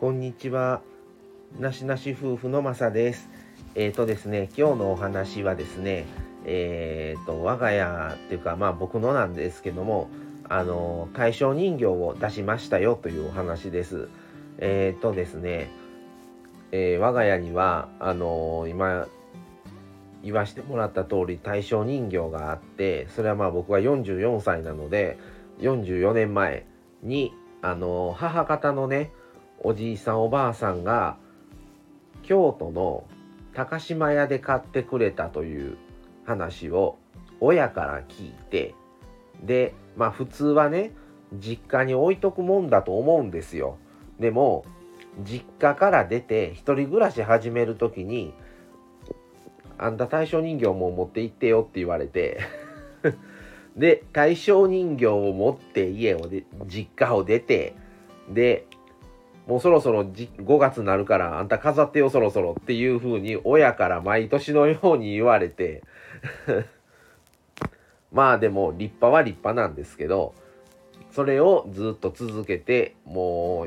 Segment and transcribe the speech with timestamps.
[0.00, 0.80] こんにちは。
[1.58, 3.28] なしなし夫婦のまさです。
[3.74, 6.06] えっ、とですね、今日のお話はですね、
[6.46, 10.08] えっ、と、我が家っていうか、まあ僕のなんですけども、
[10.48, 14.08] あの、対象人形を出しましたよというお話です。
[14.56, 15.70] えっ、とですね、
[16.72, 19.06] え我が家には、あの今、
[20.22, 25.18] 言わしてもらった通り対象人形があって、それはまあ僕が44歳なので、
[25.58, 26.64] 44年前
[27.02, 29.10] に、あの母方のね、
[29.60, 31.16] おじいさんおばあさんが
[32.22, 33.04] 京都の
[33.54, 35.76] 高島屋で買ってくれたという
[36.24, 36.96] 話を
[37.40, 38.74] 親から聞いて
[39.42, 40.92] でまあ普通はね
[41.32, 43.78] 実家に置いとくもんだと思うんですよ。
[44.18, 44.64] でも
[45.24, 48.34] 実家から出て一人暮らし始める時に
[49.78, 52.40] あんた対象人形も持って行ってよって言われて
[53.76, 56.28] で対象人形を持って家を
[56.66, 57.74] 実家を出て
[58.28, 58.66] で
[59.46, 65.82] もうそろそろじ5月になるからあんた飾ってよそろそろっていう風に親から毎年のように言われて
[68.12, 70.34] まあでも立派は立派なんですけど
[71.10, 73.66] それをずっと続けても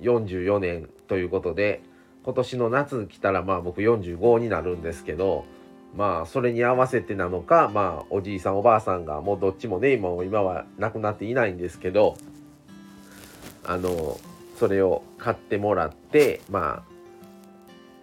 [0.00, 1.80] う44年ということで
[2.24, 5.44] 今年の夏来たらまあ僕45になるんですけど
[5.96, 12.16] まあそれに合わせてなのかまあおじいさんおばあさんがもうどっちもね今今は亡くなっていないんですけど
[13.64, 14.18] あの
[14.62, 16.84] それを買ってもらってま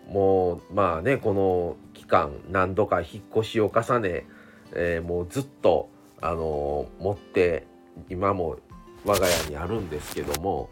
[0.09, 4.25] あもうまあねこの期間何度か引っ越しを重ね、
[4.73, 7.65] えーもうずっとあの持って
[8.09, 8.57] 今も
[9.05, 10.69] 我が家にあるんですけども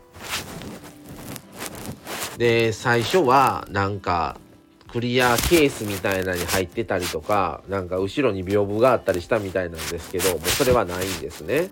[2.37, 4.41] で最初はなんか
[4.89, 11.69] クリアケースみたいなに入ってたりとかなんか後ろに屏風があったりしたみたいなんですけどもうそれはないんですね。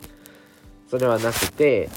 [0.88, 1.90] それはなくて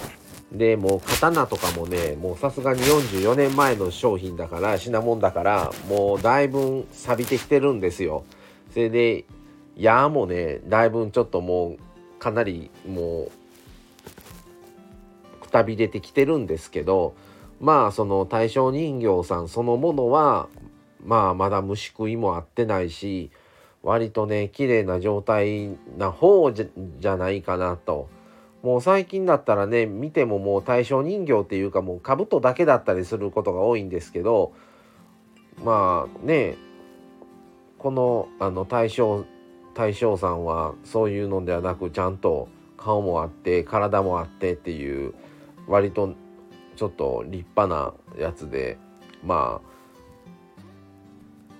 [0.52, 8.24] でもう刀とかもねもうさすがに44年前の商品だから品物だからもうだいぶ錆びてきてるんですよ。
[8.72, 9.24] それで
[9.76, 11.78] 矢もねだいぶちょっともう
[12.18, 13.30] かなりもう
[15.40, 17.14] くたびれてきてるんですけど
[17.60, 20.48] まあその大正人形さんそのものは
[21.04, 23.30] まあまだ虫食いもあってないし
[23.82, 28.08] 割とね綺麗な状態な方じゃないかなと。
[28.62, 34.52] もう最近だったらね見てももう大正人形っていうかもう兜だけだったりすることが多いんですけど
[35.64, 36.56] まあね
[37.78, 39.24] このあの大正
[39.74, 45.14] 大正さんはそういうのではなくちゃんと顔もあって体もあってっていう
[45.68, 46.14] 割と
[46.76, 48.78] ちょっと立派なやつで
[49.24, 49.60] ま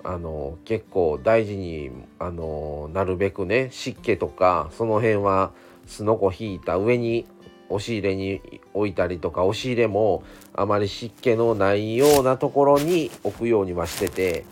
[0.04, 5.52] ああの結構大事にあのなるべくね湿気とかその辺は
[5.88, 7.26] すのこ引いた上に
[7.68, 8.40] 押し入れに
[8.74, 10.22] 置いたりとか押し入れも
[10.54, 14.44] あまり湿気のないようなところに置くようにはしてて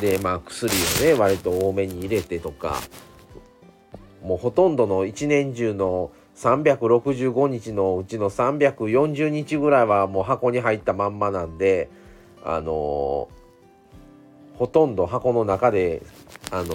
[0.00, 2.76] でまあ薬をね割と多めに入れてとか
[4.22, 11.90] もうほとんどの一年中の365日のうちの340日ぐらいはもう箱に入ったまんまなんで
[12.44, 13.28] あの
[14.54, 16.02] ほとんど箱の中で
[16.50, 16.74] あの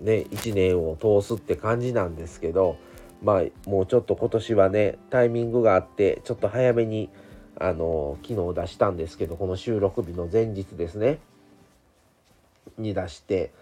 [0.00, 2.76] ね1年を通すって感じなんですけど
[3.22, 7.10] まあもうちょっと今年はねタイミングがあってちょっと早めに
[7.58, 11.18] あの昨日出したんですけどこの収録日の前日ですね
[12.78, 13.52] に出して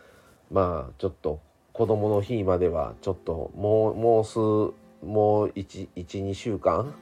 [0.51, 1.41] まあちょっと
[1.73, 4.39] 子供の日まではちょっともうもう数
[5.05, 6.95] もう12週間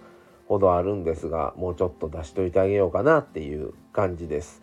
[0.48, 4.62] ほどあるんですがもうちょっと出しといてあげようかなっていう感じです。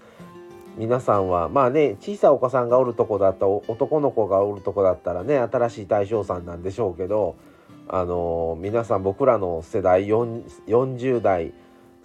[0.75, 7.35] 皆さんはまあね小さいお子さんがおるとこだった男の子がおるとこだったらね新しい大正さんなんでしょうけど
[7.87, 11.53] あの皆さん僕らの世代40代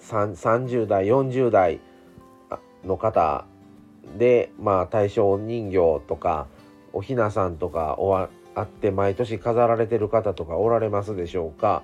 [0.01, 1.81] 30代40代
[2.85, 3.45] の方
[4.17, 6.47] でまあ大正人形とか
[6.93, 8.29] おひなさんとかおあ
[8.61, 11.83] って毎年飾られてる方とかおられますでしょうか。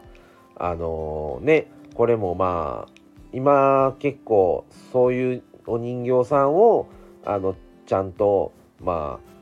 [0.57, 2.93] あのーねこれもまあ
[3.33, 6.89] 今結構そういうお人形さんを
[7.25, 7.55] あの
[7.87, 9.34] ちゃんとまあ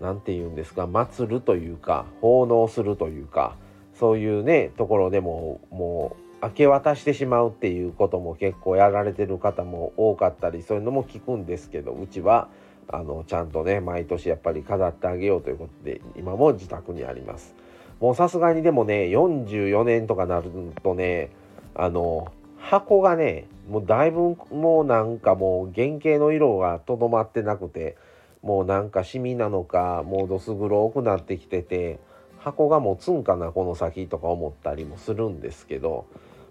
[0.00, 3.56] なんて言うんですか祀るというか奉納するというか
[3.98, 12.48] そういうねところでももう明け渡してしまうっていうことも結構やられてる方も多かったりそういうのも聞くんですけどうちは
[12.88, 17.54] あのちゃんとね毎年やっぱり飾ってあげようということで今も自宅にあります。
[18.00, 20.50] もうさすがにでもね44年とかなる
[20.82, 21.30] とね
[21.74, 27.96] あの箱がねもうだいぶもうなんかもう原型の色がとどまってなくて
[28.42, 31.98] もうなんかシミなのかもうどす黒くなってきてて
[32.38, 36.06] 箱が持つんかなこの先とか思ったりもするんですけど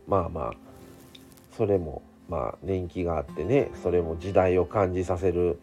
[0.08, 0.54] まあまあ
[1.58, 5.60] それもまあ年季があってねそれも時代を感じさせる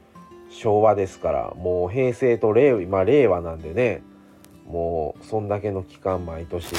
[0.50, 4.02] 昭和ですからもう平成と令和今令和なんでね
[4.66, 6.74] もうそんだけの期間毎年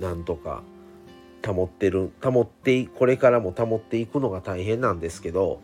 [0.00, 0.62] なんとか
[1.44, 5.60] 保ってる保ってこれからも保っていくのが大変なんですけど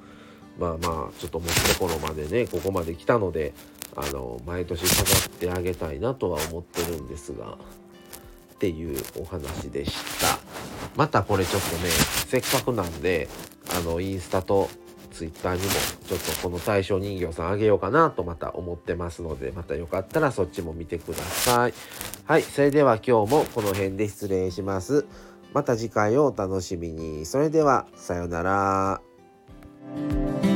[0.59, 3.53] まあまあちょっと持ってこのまでねここまで来たので
[3.95, 7.59] あの毎年飾ってあげたいなとは思ってるんですが
[8.55, 10.39] っていうお話でした。
[10.97, 13.29] またこれちょっとねせっかくなんで
[13.77, 14.71] あのインスタと
[15.13, 15.69] ツイッターにも
[16.07, 21.75] ちょっとこの対象人形さんあげようかなとまた思ってますのでまたよかったらそっちも見てください。
[22.25, 25.07] はいそれでは今日もこの辺で失礼します。
[25.53, 27.25] また次回をお楽しみに。
[27.25, 29.16] それではさようなら。
[29.95, 30.56] Thank you